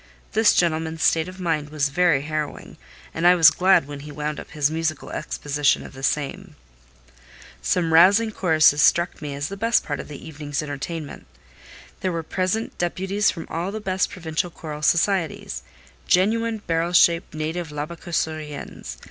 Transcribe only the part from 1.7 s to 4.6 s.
very harrowing, and I was glad when he wound up